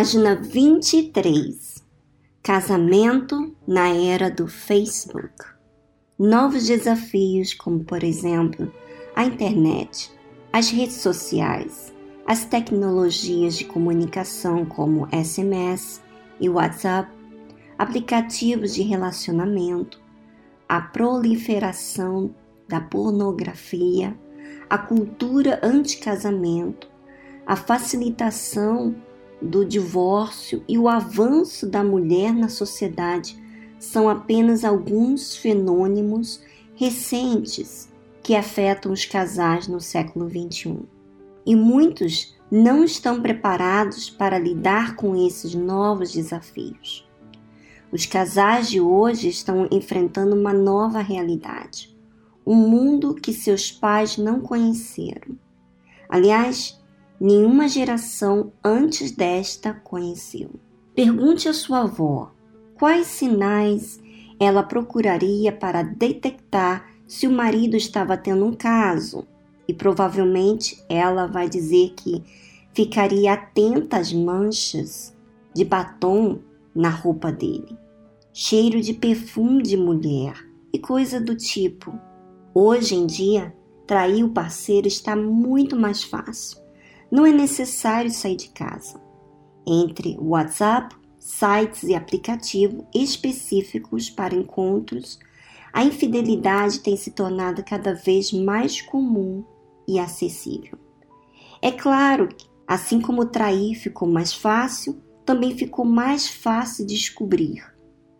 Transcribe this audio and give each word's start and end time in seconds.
Página 0.00 0.34
23. 0.34 1.84
Casamento 2.42 3.54
na 3.68 3.90
era 3.90 4.30
do 4.30 4.48
Facebook. 4.48 5.44
Novos 6.18 6.66
desafios, 6.66 7.52
como 7.52 7.84
por 7.84 8.02
exemplo 8.02 8.72
a 9.14 9.26
internet, 9.26 10.10
as 10.54 10.70
redes 10.70 10.96
sociais, 11.02 11.92
as 12.26 12.46
tecnologias 12.46 13.56
de 13.58 13.66
comunicação 13.66 14.64
como 14.64 15.06
SMS 15.12 16.00
e 16.40 16.48
WhatsApp, 16.48 17.12
aplicativos 17.76 18.72
de 18.72 18.80
relacionamento, 18.80 20.00
a 20.66 20.80
proliferação 20.80 22.34
da 22.66 22.80
pornografia, 22.80 24.16
a 24.70 24.78
cultura 24.78 25.60
anti-casamento, 25.62 26.88
a 27.46 27.54
facilitação 27.54 28.96
do 29.40 29.64
divórcio 29.64 30.62
e 30.68 30.78
o 30.78 30.88
avanço 30.88 31.66
da 31.66 31.82
mulher 31.82 32.32
na 32.34 32.48
sociedade 32.48 33.38
são 33.78 34.08
apenas 34.08 34.64
alguns 34.64 35.36
fenômenos 35.36 36.42
recentes 36.74 37.88
que 38.22 38.34
afetam 38.34 38.92
os 38.92 39.04
casais 39.04 39.66
no 39.66 39.80
século 39.80 40.28
XXI. 40.28 40.80
E 41.46 41.56
muitos 41.56 42.36
não 42.50 42.84
estão 42.84 43.22
preparados 43.22 44.10
para 44.10 44.38
lidar 44.38 44.96
com 44.96 45.16
esses 45.16 45.54
novos 45.54 46.12
desafios. 46.12 47.08
Os 47.92 48.06
casais 48.06 48.68
de 48.68 48.80
hoje 48.80 49.28
estão 49.28 49.68
enfrentando 49.70 50.36
uma 50.36 50.52
nova 50.52 51.00
realidade, 51.00 51.96
um 52.46 52.54
mundo 52.54 53.14
que 53.14 53.32
seus 53.32 53.70
pais 53.70 54.16
não 54.16 54.40
conheceram. 54.40 55.36
Aliás, 56.08 56.79
nenhuma 57.20 57.68
geração 57.68 58.50
antes 58.64 59.10
desta 59.10 59.74
conheceu. 59.74 60.50
Pergunte 60.94 61.48
à 61.48 61.52
sua 61.52 61.82
avó 61.82 62.32
quais 62.78 63.06
sinais 63.06 64.00
ela 64.40 64.62
procuraria 64.62 65.52
para 65.52 65.82
detectar 65.82 66.88
se 67.06 67.26
o 67.26 67.30
marido 67.30 67.76
estava 67.76 68.16
tendo 68.16 68.46
um 68.46 68.54
caso, 68.54 69.26
e 69.68 69.74
provavelmente 69.74 70.82
ela 70.88 71.26
vai 71.26 71.48
dizer 71.48 71.92
que 71.96 72.22
ficaria 72.72 73.34
atenta 73.34 73.98
às 73.98 74.12
manchas 74.12 75.14
de 75.52 75.64
batom 75.64 76.38
na 76.74 76.88
roupa 76.88 77.30
dele, 77.30 77.76
cheiro 78.32 78.80
de 78.80 78.94
perfume 78.94 79.62
de 79.62 79.76
mulher 79.76 80.34
e 80.72 80.78
coisa 80.78 81.20
do 81.20 81.36
tipo. 81.36 81.92
Hoje 82.54 82.94
em 82.94 83.06
dia, 83.06 83.54
trair 83.86 84.24
o 84.24 84.30
parceiro 84.30 84.88
está 84.88 85.14
muito 85.14 85.76
mais 85.76 86.02
fácil. 86.02 86.59
Não 87.10 87.26
é 87.26 87.32
necessário 87.32 88.10
sair 88.10 88.36
de 88.36 88.48
casa. 88.50 89.00
Entre 89.66 90.16
WhatsApp, 90.20 90.94
sites 91.18 91.82
e 91.82 91.94
aplicativos 91.94 92.84
específicos 92.94 94.08
para 94.08 94.34
encontros, 94.34 95.18
a 95.72 95.84
infidelidade 95.84 96.80
tem 96.80 96.96
se 96.96 97.10
tornado 97.10 97.62
cada 97.64 97.94
vez 97.94 98.32
mais 98.32 98.80
comum 98.80 99.44
e 99.86 99.98
acessível. 99.98 100.78
É 101.62 101.70
claro 101.70 102.28
que, 102.28 102.48
assim 102.66 103.00
como 103.00 103.26
trair 103.26 103.74
ficou 103.74 104.08
mais 104.08 104.32
fácil, 104.32 105.00
também 105.24 105.56
ficou 105.56 105.84
mais 105.84 106.28
fácil 106.28 106.86
descobrir 106.86 107.64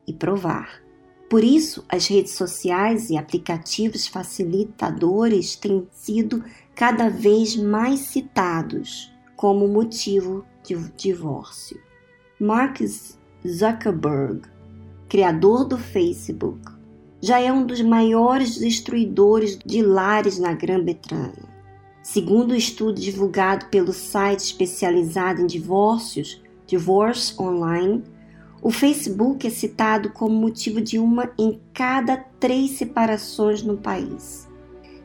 e 0.06 0.12
provar. 0.12 0.82
Por 1.28 1.44
isso, 1.44 1.84
as 1.88 2.06
redes 2.06 2.32
sociais 2.32 3.08
e 3.08 3.16
aplicativos 3.16 4.06
facilitadores 4.08 5.54
têm 5.54 5.86
sido 5.92 6.44
cada 6.80 7.10
vez 7.10 7.56
mais 7.56 8.00
citados 8.00 9.12
como 9.36 9.68
motivo 9.68 10.46
de 10.64 10.74
divórcio. 10.96 11.78
Mark 12.40 12.78
Zuckerberg, 13.46 14.40
criador 15.06 15.66
do 15.66 15.76
Facebook, 15.76 16.72
já 17.20 17.38
é 17.38 17.52
um 17.52 17.66
dos 17.66 17.82
maiores 17.82 18.56
destruidores 18.56 19.58
de 19.58 19.82
lares 19.82 20.38
na 20.38 20.54
Grã-Bretanha. 20.54 21.50
Segundo 22.02 22.52
o 22.52 22.54
um 22.54 22.56
estudo 22.56 22.98
divulgado 22.98 23.66
pelo 23.66 23.92
site 23.92 24.44
especializado 24.44 25.42
em 25.42 25.46
divórcios, 25.46 26.42
Divorce 26.66 27.34
Online, 27.38 28.02
o 28.62 28.70
Facebook 28.70 29.46
é 29.46 29.50
citado 29.50 30.12
como 30.12 30.34
motivo 30.34 30.80
de 30.80 30.98
uma 30.98 31.30
em 31.38 31.60
cada 31.74 32.16
três 32.16 32.70
separações 32.78 33.62
no 33.62 33.76
país. 33.76 34.48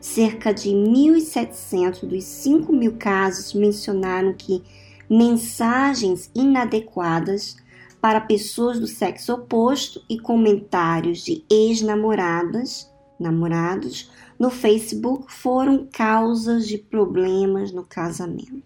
Cerca 0.06 0.54
de 0.54 0.70
1.700 0.70 2.06
dos 2.06 2.24
5 2.24 2.72
mil 2.72 2.96
casos 2.96 3.52
mencionaram 3.52 4.32
que 4.32 4.62
mensagens 5.10 6.30
inadequadas 6.32 7.56
para 8.00 8.20
pessoas 8.20 8.78
do 8.78 8.86
sexo 8.86 9.34
oposto 9.34 10.00
e 10.08 10.18
comentários 10.18 11.24
de 11.24 11.44
ex-namoradas, 11.50 12.88
namorados, 13.18 14.10
no 14.38 14.48
Facebook 14.48 15.26
foram 15.30 15.88
causas 15.92 16.68
de 16.68 16.78
problemas 16.78 17.72
no 17.72 17.84
casamento. 17.84 18.62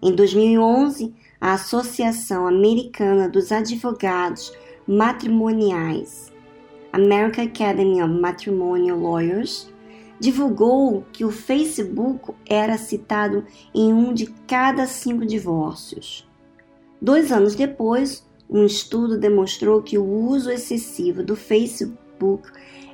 Em 0.00 0.14
2011, 0.14 1.12
a 1.40 1.54
Associação 1.54 2.46
Americana 2.46 3.28
dos 3.28 3.50
Advogados 3.50 4.52
Matrimoniais, 4.86 6.32
American 6.92 7.44
Academy 7.44 8.00
of 8.00 8.14
Matrimonial 8.14 8.98
Lawyers, 8.98 9.68
divulgou 10.18 11.04
que 11.12 11.24
o 11.24 11.30
Facebook 11.30 12.32
era 12.46 12.78
citado 12.78 13.44
em 13.74 13.92
um 13.92 14.12
de 14.12 14.26
cada 14.46 14.86
cinco 14.86 15.26
divórcios. 15.26 16.28
Dois 17.00 17.30
anos 17.30 17.54
depois, 17.54 18.26
um 18.48 18.64
estudo 18.64 19.18
demonstrou 19.18 19.82
que 19.82 19.98
o 19.98 20.04
uso 20.04 20.50
excessivo 20.50 21.22
do 21.22 21.36
Facebook 21.36 22.48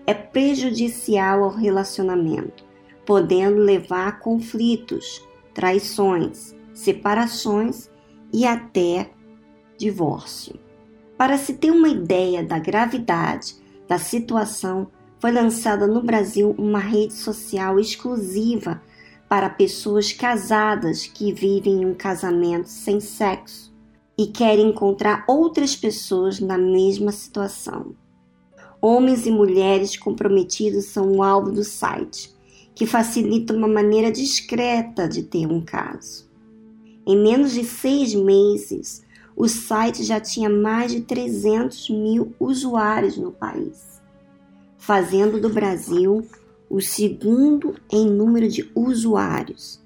é 0.07 0.15
prejudicial 0.15 1.45
ao 1.45 1.51
relacionamento, 1.51 2.65
podendo 3.07 3.59
levar 3.59 4.09
a 4.09 4.13
conflitos, 4.13 5.23
traições, 5.55 6.57
separações 6.75 7.91
e 8.33 8.47
até 8.47 9.11
divórcio. 9.79 10.59
Para 11.17 11.39
se 11.39 11.55
ter 11.55 11.71
uma 11.71 11.89
ideia 11.89 12.43
da 12.43 12.59
gravidade 12.59 13.57
da 13.87 13.99
situação, 13.99 14.89
foi 15.23 15.31
lançada 15.31 15.87
no 15.87 16.03
Brasil 16.03 16.53
uma 16.59 16.81
rede 16.81 17.13
social 17.13 17.79
exclusiva 17.79 18.83
para 19.29 19.49
pessoas 19.49 20.13
casadas 20.13 21.07
que 21.07 21.33
vivem 21.33 21.87
um 21.87 21.95
casamento 21.95 22.67
sem 22.69 22.99
sexo 22.99 23.73
e 24.19 24.27
querem 24.27 24.71
encontrar 24.71 25.25
outras 25.29 25.77
pessoas 25.77 26.41
na 26.41 26.59
mesma 26.59 27.13
situação. 27.13 27.95
Homens 28.81 29.25
e 29.25 29.31
mulheres 29.31 29.97
comprometidos 29.97 30.87
são 30.87 31.13
o 31.13 31.23
alvo 31.23 31.53
do 31.53 31.63
site, 31.63 32.35
que 32.75 32.85
facilita 32.85 33.55
uma 33.55 33.69
maneira 33.69 34.11
discreta 34.11 35.09
de 35.09 35.23
ter 35.23 35.47
um 35.47 35.61
caso. 35.61 36.29
Em 37.07 37.17
menos 37.17 37.53
de 37.53 37.63
seis 37.63 38.13
meses, 38.13 39.05
o 39.37 39.47
site 39.47 40.03
já 40.03 40.19
tinha 40.19 40.51
mais 40.51 40.91
de 40.91 41.03
300 41.03 41.91
mil 41.91 42.35
usuários 42.41 43.17
no 43.17 43.31
país, 43.31 43.92
fazendo 44.83 45.41
do 45.41 45.49
Brasil 45.49 46.27
o 46.69 46.81
segundo 46.81 47.77
em 47.89 48.11
número 48.11 48.49
de 48.49 48.69
usuários, 48.75 49.81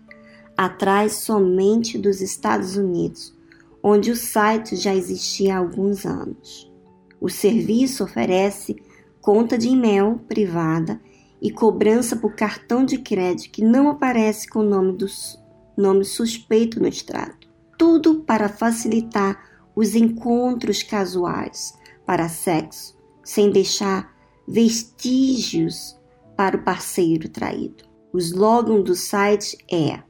atrás 0.57 1.17
somente 1.17 1.99
dos 1.99 2.23
Estados 2.23 2.79
Unidos, 2.79 3.37
onde 3.83 4.11
o 4.11 4.17
site 4.17 4.75
já 4.75 4.95
existia 4.95 5.55
há 5.55 5.59
alguns 5.59 6.07
anos. 6.07 6.73
O 7.21 7.29
serviço 7.29 8.05
oferece 8.05 8.83
conta 9.21 9.59
de 9.59 9.69
e-mail 9.69 10.19
privada 10.27 10.99
e 11.43 11.51
cobrança 11.51 12.17
por 12.17 12.35
cartão 12.35 12.83
de 12.83 12.97
crédito 12.97 13.53
que 13.53 13.63
não 13.63 13.91
aparece 13.91 14.49
com 14.49 14.61
o 14.61 14.69
nome 14.69 14.97
dos 14.97 15.39
nome 15.77 16.07
suspeito 16.07 16.81
no 16.81 16.89
extrato. 16.89 17.47
Tudo 17.77 18.21
para 18.21 18.49
facilitar 18.49 19.45
os 19.75 19.95
encontros 19.95 20.83
casuais 20.83 21.75
para 22.07 22.31
sexo, 22.31 22.97
sem 23.23 23.51
deixar 23.51 24.16
vestígios 24.47 25.99
para 26.37 26.57
o 26.57 26.63
parceiro 26.63 27.29
traído. 27.29 27.85
O 28.13 28.19
slogan 28.19 28.81
do 28.81 28.95
site 28.95 29.59
é: 29.71 30.01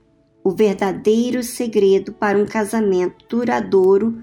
O 0.44 0.50
verdadeiro 0.50 1.43
segredo 1.43 2.12
para 2.12 2.38
um 2.38 2.47
casamento 2.47 3.25
duradouro 3.29 4.23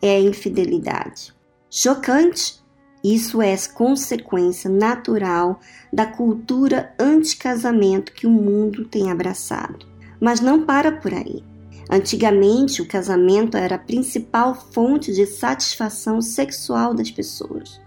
é 0.00 0.16
a 0.16 0.20
infidelidade. 0.20 1.34
Chocante? 1.70 2.62
Isso 3.02 3.42
é 3.42 3.54
consequência 3.74 4.70
natural 4.70 5.60
da 5.92 6.06
cultura 6.06 6.94
anti-casamento 6.98 8.12
que 8.12 8.26
o 8.26 8.30
mundo 8.30 8.86
tem 8.86 9.10
abraçado. 9.10 9.86
Mas 10.18 10.40
não 10.40 10.64
para 10.64 10.90
por 10.90 11.12
aí. 11.12 11.44
Antigamente, 11.90 12.80
o 12.80 12.88
casamento 12.88 13.58
era 13.58 13.74
a 13.74 13.78
principal 13.78 14.54
fonte 14.54 15.12
de 15.12 15.26
satisfação 15.26 16.22
sexual 16.22 16.94
das 16.94 17.10
pessoas. 17.10 17.78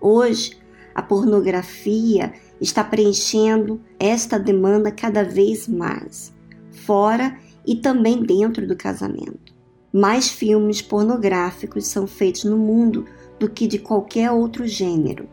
Hoje, 0.00 0.61
a 0.94 1.02
pornografia 1.02 2.32
está 2.60 2.84
preenchendo 2.84 3.80
esta 3.98 4.38
demanda 4.38 4.90
cada 4.90 5.22
vez 5.22 5.66
mais, 5.68 6.32
fora 6.70 7.38
e 7.66 7.76
também 7.76 8.22
dentro 8.22 8.66
do 8.66 8.76
casamento. 8.76 9.54
Mais 9.92 10.28
filmes 10.28 10.80
pornográficos 10.80 11.86
são 11.86 12.06
feitos 12.06 12.44
no 12.44 12.56
mundo 12.56 13.04
do 13.38 13.48
que 13.48 13.66
de 13.66 13.78
qualquer 13.78 14.30
outro 14.30 14.66
gênero, 14.66 15.28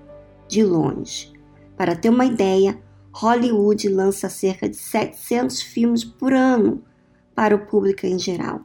de 0.47 0.63
longe. 0.63 1.31
Para 1.77 1.95
ter 1.95 2.09
uma 2.09 2.25
ideia, 2.25 2.77
Hollywood 3.11 3.87
lança 3.89 4.29
cerca 4.29 4.67
de 4.67 4.75
700 4.75 5.61
filmes 5.61 6.03
por 6.03 6.33
ano 6.33 6.83
para 7.33 7.55
o 7.55 7.65
público 7.65 8.05
em 8.05 8.19
geral. 8.19 8.61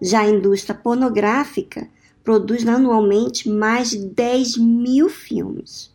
Já 0.00 0.20
a 0.20 0.28
indústria 0.28 0.74
pornográfica 0.74 1.88
produz 2.22 2.66
anualmente 2.66 3.48
mais 3.48 3.90
de 3.90 3.98
10 3.98 4.58
mil 4.58 5.08
filmes. 5.08 5.91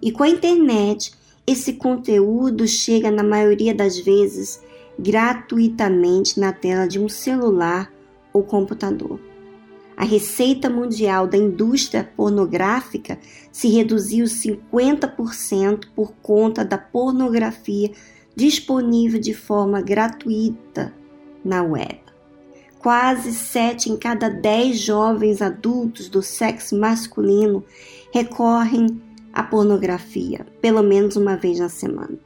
E 0.00 0.12
com 0.12 0.22
a 0.22 0.28
internet, 0.28 1.12
esse 1.46 1.74
conteúdo 1.74 2.66
chega, 2.66 3.10
na 3.10 3.22
maioria 3.22 3.74
das 3.74 3.98
vezes, 3.98 4.62
gratuitamente 4.98 6.38
na 6.38 6.52
tela 6.52 6.86
de 6.86 6.98
um 6.98 7.08
celular 7.08 7.92
ou 8.32 8.42
computador. 8.42 9.18
A 9.96 10.04
receita 10.04 10.70
mundial 10.70 11.26
da 11.26 11.36
indústria 11.36 12.08
pornográfica 12.16 13.18
se 13.50 13.68
reduziu 13.68 14.26
50% 14.26 15.88
por 15.94 16.12
conta 16.22 16.64
da 16.64 16.78
pornografia 16.78 17.90
disponível 18.36 19.20
de 19.20 19.34
forma 19.34 19.80
gratuita 19.80 20.94
na 21.44 21.64
web. 21.64 21.98
Quase 22.78 23.32
7 23.32 23.90
em 23.90 23.96
cada 23.96 24.28
10 24.28 24.78
jovens 24.78 25.42
adultos 25.42 26.08
do 26.08 26.22
sexo 26.22 26.78
masculino 26.78 27.64
recorrem 28.12 29.02
à 29.38 29.42
pornografia, 29.44 30.44
pelo 30.60 30.82
menos 30.82 31.14
uma 31.14 31.36
vez 31.36 31.60
na 31.60 31.68
semana. 31.68 32.18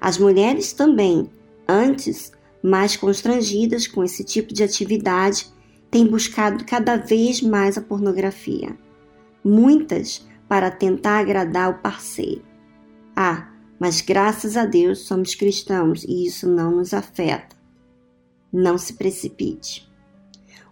As 0.00 0.16
mulheres 0.16 0.72
também, 0.72 1.28
antes 1.68 2.32
mais 2.62 2.96
constrangidas 2.96 3.86
com 3.86 4.02
esse 4.02 4.24
tipo 4.24 4.54
de 4.54 4.62
atividade, 4.62 5.46
têm 5.90 6.06
buscado 6.06 6.64
cada 6.64 6.96
vez 6.96 7.42
mais 7.42 7.76
a 7.76 7.82
pornografia. 7.82 8.74
Muitas 9.44 10.26
para 10.48 10.70
tentar 10.70 11.18
agradar 11.18 11.68
o 11.68 11.82
parceiro. 11.82 12.42
Ah, 13.14 13.52
mas 13.78 14.00
graças 14.00 14.56
a 14.56 14.64
Deus 14.64 15.00
somos 15.00 15.34
cristãos 15.34 16.02
e 16.04 16.26
isso 16.26 16.48
não 16.48 16.76
nos 16.76 16.94
afeta. 16.94 17.54
Não 18.50 18.78
se 18.78 18.94
precipite. 18.94 19.86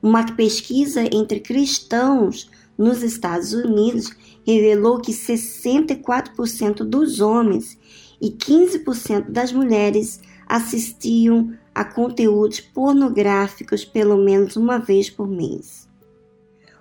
Uma 0.02 0.24
pesquisa 0.24 1.02
entre 1.14 1.38
cristãos 1.38 2.50
nos 2.78 3.02
Estados 3.02 3.52
Unidos 3.52 4.10
revelou 4.46 5.00
que 5.00 5.12
64% 5.12 6.84
dos 6.84 7.20
homens 7.20 7.78
e 8.20 8.30
15% 8.30 9.30
das 9.30 9.52
mulheres 9.52 10.20
assistiam 10.46 11.52
a 11.74 11.84
conteúdos 11.84 12.60
pornográficos 12.60 13.84
pelo 13.84 14.16
menos 14.16 14.56
uma 14.56 14.78
vez 14.78 15.08
por 15.08 15.26
mês. 15.26 15.88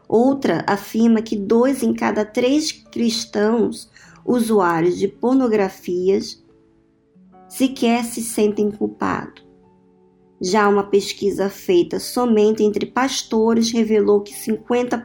Outra 0.07 0.63
afirma 0.67 1.21
que 1.21 1.37
dois 1.37 1.81
em 1.81 1.93
cada 1.93 2.25
três 2.25 2.71
cristãos 2.71 3.89
usuários 4.25 4.97
de 4.97 5.07
pornografias 5.07 6.43
sequer 7.47 8.03
se 8.03 8.21
sentem 8.21 8.69
culpados. 8.69 9.43
Já 10.41 10.67
uma 10.67 10.83
pesquisa 10.83 11.49
feita 11.49 11.99
somente 11.99 12.63
entre 12.63 12.85
pastores 12.85 13.71
revelou 13.71 14.21
que 14.21 14.33
50 14.33 14.97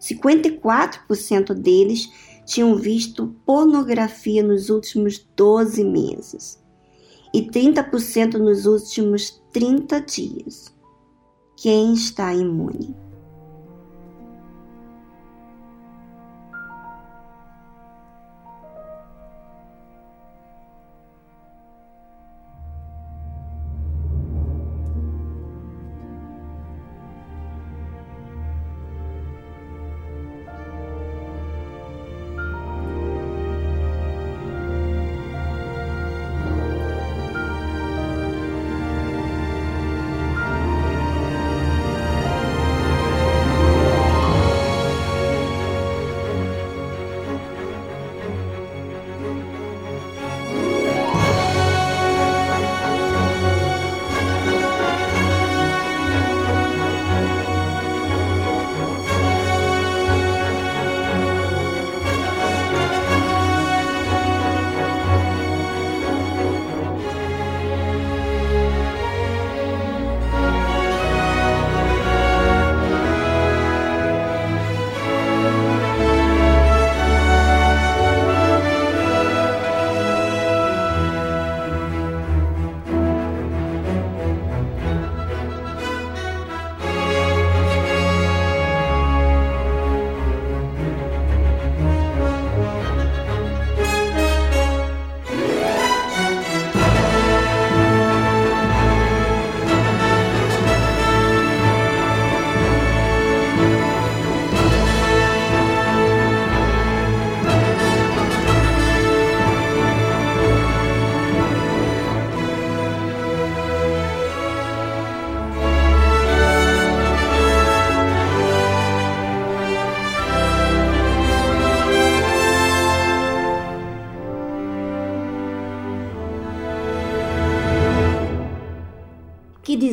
54% 0.00 1.54
deles 1.54 2.10
tinham 2.44 2.74
visto 2.76 3.34
pornografia 3.44 4.42
nos 4.42 4.70
últimos 4.70 5.18
12 5.36 5.84
meses 5.84 6.62
e 7.34 7.42
30% 7.42 8.34
nos 8.34 8.64
últimos 8.64 9.42
30 9.52 10.00
dias. 10.00 10.74
Quem 11.56 11.92
está 11.92 12.34
imune? 12.34 13.07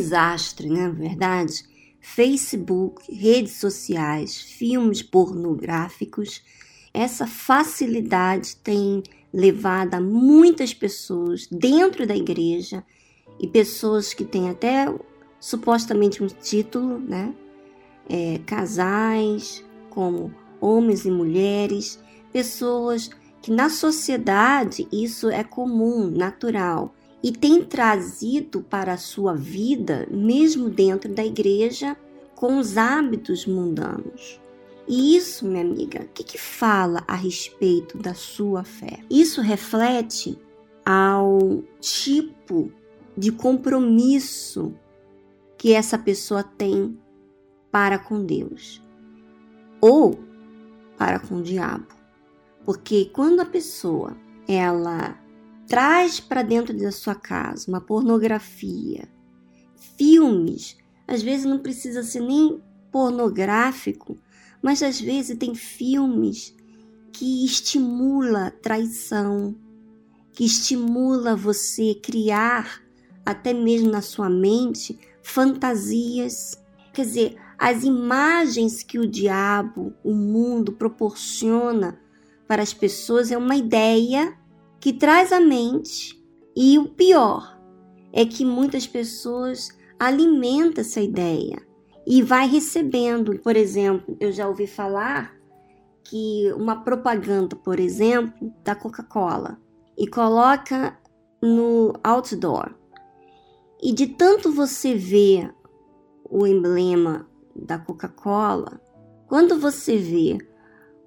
Desastre, 0.05 0.69
na 0.69 0.87
né, 0.87 0.89
verdade? 0.89 1.63
Facebook, 1.99 3.11
redes 3.11 3.53
sociais, 3.53 4.39
filmes 4.39 5.01
pornográficos, 5.01 6.43
essa 6.93 7.25
facilidade 7.25 8.55
tem 8.57 9.01
levado 9.33 9.95
a 9.95 9.99
muitas 9.99 10.73
pessoas 10.73 11.47
dentro 11.47 12.05
da 12.05 12.15
igreja 12.15 12.85
e 13.39 13.47
pessoas 13.47 14.13
que 14.13 14.23
têm 14.23 14.49
até 14.49 14.85
supostamente 15.39 16.23
um 16.23 16.27
título, 16.27 16.99
né? 16.99 17.33
É, 18.07 18.39
casais, 18.45 19.65
como 19.89 20.33
homens 20.61 21.05
e 21.05 21.11
mulheres, 21.11 21.99
pessoas 22.31 23.09
que 23.41 23.51
na 23.51 23.69
sociedade 23.69 24.87
isso 24.91 25.29
é 25.29 25.43
comum, 25.43 26.09
natural 26.11 26.93
e 27.23 27.31
tem 27.31 27.63
trazido 27.63 28.61
para 28.61 28.93
a 28.93 28.97
sua 28.97 29.33
vida, 29.33 30.07
mesmo 30.11 30.69
dentro 30.69 31.13
da 31.13 31.25
igreja, 31.25 31.97
com 32.35 32.57
os 32.59 32.77
hábitos 32.77 33.45
mundanos. 33.45 34.39
E 34.87 35.15
isso, 35.15 35.47
minha 35.47 35.63
amiga, 35.63 36.01
o 36.03 36.07
que, 36.13 36.23
que 36.23 36.37
fala 36.37 37.03
a 37.07 37.15
respeito 37.15 37.97
da 37.97 38.13
sua 38.13 38.63
fé? 38.63 38.99
Isso 39.09 39.41
reflete 39.41 40.37
ao 40.85 41.63
tipo 41.79 42.71
de 43.17 43.31
compromisso 43.31 44.75
que 45.57 45.73
essa 45.73 45.97
pessoa 45.97 46.43
tem 46.43 46.97
para 47.71 47.97
com 47.97 48.23
Deus 48.23 48.83
ou 49.81 50.19
para 50.97 51.19
com 51.19 51.37
o 51.37 51.41
diabo. 51.41 51.87
Porque 52.63 53.05
quando 53.05 53.39
a 53.39 53.45
pessoa 53.45 54.15
ela 54.47 55.17
traz 55.67 56.19
para 56.19 56.41
dentro 56.41 56.75
da 56.77 56.91
sua 56.91 57.15
casa 57.15 57.65
uma 57.67 57.81
pornografia, 57.81 59.07
filmes 59.97 60.77
Às 61.07 61.21
vezes 61.21 61.45
não 61.45 61.59
precisa 61.59 62.01
ser 62.03 62.21
nem 62.21 62.61
pornográfico, 62.91 64.17
mas 64.61 64.81
às 64.81 64.99
vezes 64.99 65.37
tem 65.37 65.53
filmes 65.53 66.55
que 67.11 67.45
estimula 67.45 68.49
traição, 68.49 69.55
que 70.33 70.43
estimula 70.43 71.35
você 71.35 71.95
criar 71.95 72.81
até 73.25 73.53
mesmo 73.53 73.91
na 73.91 74.01
sua 74.01 74.29
mente 74.29 74.99
fantasias. 75.21 76.61
Quer 76.93 77.05
dizer, 77.05 77.37
as 77.57 77.83
imagens 77.83 78.83
que 78.83 78.99
o 78.99 79.07
diabo, 79.07 79.93
o 80.03 80.13
mundo 80.13 80.73
proporciona 80.73 81.99
para 82.47 82.61
as 82.61 82.73
pessoas 82.73 83.31
é 83.31 83.37
uma 83.37 83.55
ideia 83.55 84.37
que 84.79 84.93
traz 84.93 85.31
à 85.31 85.39
mente 85.39 86.21
e 86.55 86.77
o 86.77 86.85
pior 86.89 87.59
é 88.13 88.25
que 88.25 88.45
muitas 88.45 88.87
pessoas 88.87 89.69
alimentam 89.99 90.81
essa 90.81 91.01
ideia 91.01 91.57
e 92.05 92.21
vai 92.21 92.47
recebendo. 92.47 93.37
Por 93.39 93.55
exemplo, 93.55 94.15
eu 94.19 94.31
já 94.31 94.47
ouvi 94.47 94.67
falar 94.67 95.35
que 96.03 96.51
uma 96.53 96.83
propaganda, 96.83 97.55
por 97.55 97.79
exemplo, 97.79 98.53
da 98.63 98.75
Coca-Cola 98.75 99.59
e 99.97 100.07
coloca 100.07 100.97
no 101.41 101.93
outdoor. 102.03 102.73
E 103.81 103.91
de 103.91 104.07
tanto 104.07 104.51
você 104.51 104.95
ver 104.95 105.53
o 106.29 106.45
emblema 106.45 107.27
da 107.55 107.77
Coca-Cola, 107.77 108.79
quando 109.27 109.59
você 109.59 109.97
vê 109.97 110.37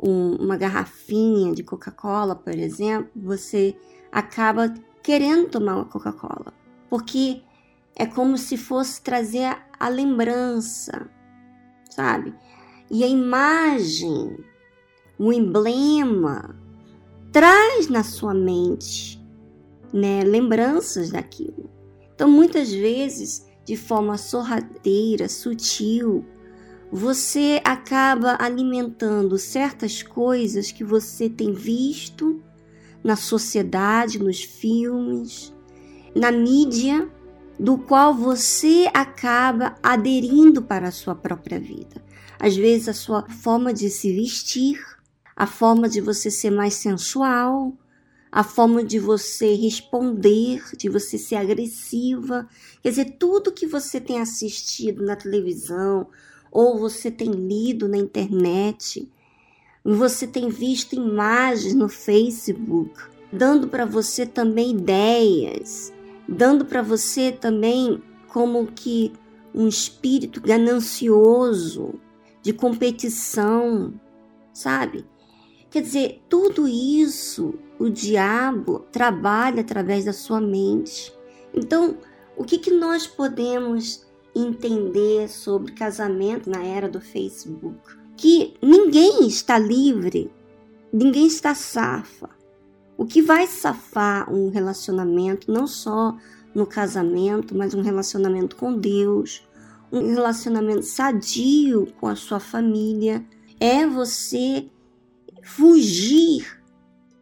um, 0.01 0.37
uma 0.37 0.57
garrafinha 0.57 1.55
de 1.55 1.63
Coca-Cola, 1.63 2.35
por 2.35 2.55
exemplo, 2.55 3.11
você 3.17 3.77
acaba 4.13 4.73
querendo 5.03 5.49
tomar 5.49 5.77
uma 5.77 5.85
Coca-Cola, 5.85 6.53
porque 6.89 7.43
é 7.97 8.07
como 8.07 8.39
se 8.39 8.57
fosse 8.57 9.03
trazer 9.03 9.45
a, 9.45 9.63
a 9.79 9.89
lembrança, 9.89 11.11
sabe? 11.91 12.35
E 12.91 13.03
a 13.03 13.07
imagem, 13.07 14.39
o 15.19 15.33
emblema, 15.33 16.57
traz 17.33 17.89
na 17.89 18.03
sua 18.03 18.33
mente, 18.33 19.21
né, 19.93 20.23
lembranças 20.23 21.11
daquilo. 21.11 21.71
Então, 22.15 22.31
muitas 22.31 22.73
vezes, 22.73 23.47
de 23.65 23.77
forma 23.77 24.17
sorrateira, 24.17 25.29
sutil, 25.29 26.25
você 26.91 27.61
acaba 27.65 28.37
alimentando 28.41 29.39
certas 29.39 30.03
coisas 30.03 30.73
que 30.73 30.83
você 30.83 31.29
tem 31.29 31.53
visto 31.53 32.43
na 33.05 33.15
sociedade, 33.15 34.19
nos 34.19 34.43
filmes, 34.43 35.55
na 36.15 36.33
mídia, 36.33 37.09
do 37.59 37.77
qual 37.77 38.15
você 38.15 38.89
acaba 38.95 39.77
aderindo 39.83 40.63
para 40.63 40.89
a 40.89 40.93
sua 40.93 41.15
própria 41.15 41.61
vida. 41.61 42.03
Às 42.39 42.57
vezes, 42.57 42.89
a 42.89 42.95
sua 42.95 43.29
forma 43.29 43.73
de 43.73 43.91
se 43.91 44.13
vestir, 44.13 44.81
a 45.37 45.47
forma 45.47 45.89
de 45.89 46.01
você 46.01 46.31
ser 46.31 46.51
mais 46.51 46.75
sensual, 46.75 47.77
a 48.31 48.45
forma 48.45 48.85
de 48.85 48.99
você 48.99 49.55
responder, 49.55 50.63
de 50.77 50.89
você 50.89 51.19
ser 51.19 51.37
agressiva. 51.37 52.49
Quer 52.83 52.91
dizer, 52.91 53.17
tudo 53.19 53.53
que 53.53 53.67
você 53.67 54.01
tem 54.01 54.21
assistido 54.21 55.05
na 55.05 55.17
televisão, 55.17 56.07
ou 56.51 56.79
você 56.79 57.11
tem 57.11 57.31
lido 57.31 57.89
na 57.89 57.97
internet, 57.97 59.11
você 59.85 60.27
tem 60.27 60.49
visto 60.49 60.95
imagens 60.95 61.75
no 61.75 61.89
Facebook, 61.89 62.93
dando 63.33 63.69
para 63.69 63.85
você 63.85 64.27
também 64.27 64.73
ideias, 64.73 65.93
dando 66.29 66.65
para 66.65 66.83
você 66.83 67.33
também 67.33 68.03
como 68.29 68.67
que 68.67 69.13
um 69.55 69.67
espírito 69.67 70.41
ganancioso 70.41 71.95
de 72.43 72.53
competição, 72.53 73.95
sabe? 74.53 75.05
Quer 75.71 75.83
dizer, 75.83 76.23
tudo 76.29 76.67
isso 76.67 77.55
o 77.79 77.89
diabo 77.89 78.81
trabalha 78.91 79.61
através 79.61 80.05
da 80.05 80.13
sua 80.13 80.41
mente. 80.41 81.13
Então, 81.55 81.99
o 82.37 82.45
que, 82.45 82.59
que 82.59 82.71
nós 82.71 83.07
podemos 83.07 84.07
entender 84.41 85.29
sobre 85.29 85.73
casamento 85.73 86.49
na 86.49 86.63
era 86.63 86.89
do 86.89 87.01
Facebook. 87.01 87.79
Que 88.17 88.55
ninguém 88.61 89.27
está 89.27 89.59
livre, 89.59 90.31
ninguém 90.93 91.27
está 91.27 91.55
safa. 91.55 92.31
O 92.97 93.07
que 93.07 93.23
vai 93.23 93.47
safar 93.47 94.33
um 94.33 94.51
relacionamento, 94.51 95.53
não 95.53 95.67
só 95.67 96.17
no 96.55 96.67
casamento, 96.67 97.57
mas 97.57 97.75
um 97.75 97.81
relacionamento 97.81 98.57
com 98.57 98.77
Deus, 98.77 99.47
um 99.93 100.15
relacionamento 100.15 100.83
sadio 100.83 101.87
com 102.01 102.09
a 102.09 102.17
sua 102.17 102.41
família, 102.41 103.25
é 103.61 103.87
você 103.87 104.69
fugir 105.43 106.59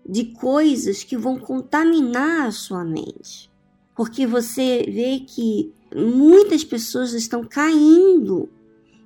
de 0.09 0.27
coisas 0.27 1.03
que 1.03 1.17
vão 1.17 1.39
contaminar 1.39 2.47
a 2.47 2.51
sua 2.51 2.85
mente. 2.85 3.51
Porque 3.95 4.27
você 4.27 4.85
vê 4.89 5.21
que 5.21 5.73
muitas 5.95 6.65
pessoas 6.65 7.13
estão 7.13 7.45
caindo 7.45 8.49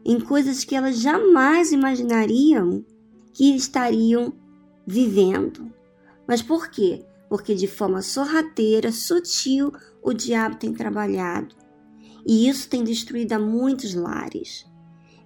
em 0.05 0.19
coisas 0.19 0.65
que 0.65 0.75
elas 0.75 0.99
jamais 0.99 1.73
imaginariam 1.73 2.85
que 3.33 3.55
estariam 3.55 4.33
vivendo. 4.87 5.73
Mas 6.27 6.43
por 6.43 6.69
quê? 6.69 7.05
Porque 7.29 7.55
de 7.55 7.67
forma 7.67 8.03
sorrateira, 8.03 8.91
sutil, 8.93 9.73
o 10.03 10.13
diabo 10.13 10.57
tem 10.57 10.73
trabalhado. 10.73 11.55
E 12.27 12.49
isso 12.49 12.69
tem 12.69 12.83
destruído 12.83 13.33
a 13.33 13.39
muitos 13.39 13.95
lares. 13.95 14.67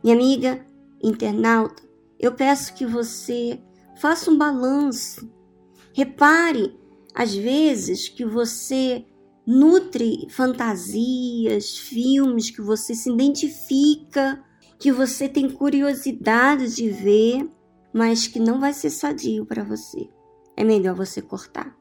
Minha 0.03 0.17
amiga 0.17 0.65
internauta, 1.03 1.83
eu 2.19 2.33
peço 2.33 2.75
que 2.75 2.87
você 2.87 3.61
faça 3.97 4.31
um 4.31 4.39
balanço. 4.39 5.31
Repare, 5.93 6.79
às 7.15 7.35
vezes, 7.35 8.09
que 8.09 8.25
você 8.25 9.05
nutre 9.47 10.27
fantasias, 10.31 11.77
filmes 11.77 12.51
que 12.51 12.63
você 12.63 12.95
se 12.95 13.11
identifica, 13.11 14.43
que 14.79 14.91
você 14.91 15.29
tem 15.29 15.51
curiosidade 15.51 16.75
de 16.75 16.89
ver, 16.89 17.49
mas 17.93 18.27
que 18.27 18.41
não 18.41 18.59
vai 18.59 18.73
ser 18.73 18.91
sadio 18.91 19.45
para 19.47 19.63
você. 19.63 20.09
É 20.57 20.65
melhor 20.65 20.95
você 20.95 21.21
cortar, 21.21 21.77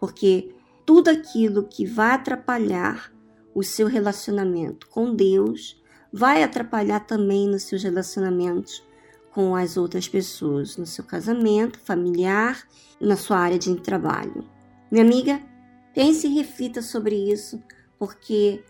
porque 0.00 0.54
tudo 0.86 1.08
aquilo 1.08 1.64
que 1.64 1.86
vai 1.86 2.12
atrapalhar 2.12 3.12
o 3.54 3.62
seu 3.62 3.86
relacionamento 3.86 4.88
com 4.88 5.14
Deus 5.14 5.80
vai 6.12 6.42
atrapalhar 6.42 7.00
também 7.00 7.48
nos 7.48 7.64
seus 7.64 7.82
relacionamentos 7.82 8.84
com 9.32 9.56
as 9.56 9.76
outras 9.76 10.06
pessoas, 10.06 10.76
no 10.76 10.86
seu 10.86 11.02
casamento 11.04 11.78
familiar, 11.80 12.62
na 13.00 13.16
sua 13.16 13.38
área 13.38 13.58
de 13.58 13.74
trabalho. 13.80 14.44
Minha 14.90 15.04
amiga, 15.04 15.42
Pense 15.94 16.26
e 16.26 16.34
reflita 16.34 16.82
sobre 16.82 17.14
isso, 17.14 17.62
porque 17.98 18.62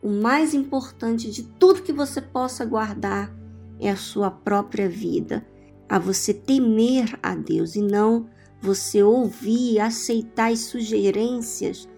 o 0.00 0.08
mais 0.08 0.54
importante 0.54 1.30
de 1.30 1.42
tudo 1.42 1.82
que 1.82 1.92
você 1.92 2.20
possa 2.20 2.64
guardar 2.64 3.34
é 3.80 3.90
a 3.90 3.96
sua 3.96 4.30
própria 4.30 4.88
vida, 4.88 5.44
a 5.88 5.98
você 5.98 6.32
temer 6.32 7.18
a 7.22 7.34
Deus 7.34 7.74
e 7.74 7.82
não 7.82 8.30
você 8.60 9.02
ouvir 9.02 9.72
e 9.72 9.80
aceitar 9.80 10.52
as 10.52 10.60
sugerências 10.60 11.88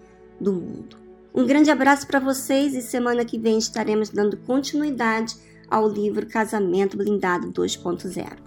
do 0.41 0.51
mundo. 0.51 0.97
Um 1.33 1.45
grande 1.45 1.69
abraço 1.69 2.07
para 2.07 2.19
vocês 2.19 2.73
e 2.73 2.81
semana 2.81 3.23
que 3.23 3.37
vem 3.37 3.57
estaremos 3.57 4.09
dando 4.09 4.37
continuidade 4.37 5.35
ao 5.69 5.87
livro 5.87 6.25
Casamento 6.25 6.97
Blindado 6.97 7.51
2.0. 7.51 8.44